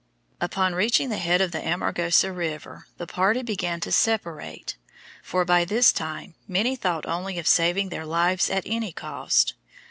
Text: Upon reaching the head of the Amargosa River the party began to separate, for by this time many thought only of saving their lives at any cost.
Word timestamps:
Upon 0.41 0.73
reaching 0.73 1.09
the 1.09 1.19
head 1.19 1.41
of 1.41 1.51
the 1.51 1.61
Amargosa 1.61 2.31
River 2.31 2.87
the 2.97 3.05
party 3.05 3.43
began 3.43 3.79
to 3.81 3.91
separate, 3.91 4.75
for 5.21 5.45
by 5.45 5.63
this 5.63 5.93
time 5.93 6.33
many 6.47 6.75
thought 6.75 7.05
only 7.05 7.37
of 7.37 7.47
saving 7.47 7.89
their 7.89 8.07
lives 8.07 8.49
at 8.49 8.63
any 8.65 8.91
cost. 8.91 9.53